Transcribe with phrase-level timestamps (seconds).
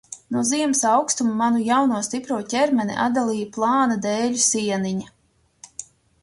[0.35, 5.15] No ziemas aukstuma manu jauno, stipro ķermeni atdalīja plāna dēļu sieniņa.